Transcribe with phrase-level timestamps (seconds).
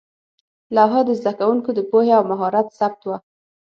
[0.75, 3.17] لوحه د زده کوونکو د پوهې او مهارت ثبت وه.